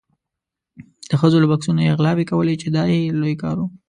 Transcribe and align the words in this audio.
د 1.09 1.11
ښځو 1.21 1.37
له 1.43 1.47
بکسونو 1.51 1.81
یې 1.85 1.95
غلاوې 1.97 2.25
کولې 2.31 2.55
چې 2.61 2.67
دا 2.75 2.83
یې 2.93 2.99
لوی 3.21 3.35
کار 3.43 3.57
و. 3.59 3.65